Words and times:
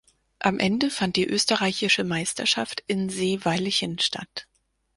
Am 0.39 0.57
Ende 0.57 0.89
fand 0.89 1.15
die 1.15 1.27
österreichische 1.27 2.03
Meisterschaft 2.03 2.83
in 2.87 3.09
Seewalchen 3.11 3.99
statt. 3.99 4.47